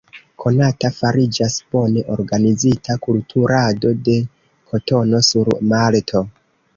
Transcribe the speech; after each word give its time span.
Konata 0.43 0.89
fariĝas 0.93 1.57
bone 1.75 2.03
organizita 2.15 2.95
kulturado 3.03 3.91
de 4.07 4.15
kotono 4.73 5.21
sur 5.29 5.53
Malto. 5.75 6.23